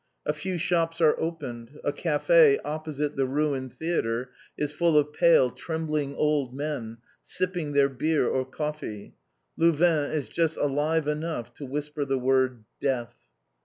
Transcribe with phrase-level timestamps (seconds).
[0.25, 5.51] A few shops are opened, a café opposite the ruined theatre is full of pale,
[5.51, 9.13] trembling old men, sipping their byrrh or coffee;
[9.57, 13.13] Louvain is just alive enough to whisper the word "_Death!